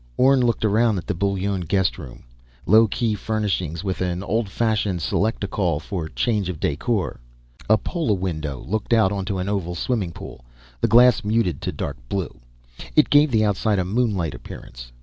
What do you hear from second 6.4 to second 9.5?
of decor. A polawindow looked out onto an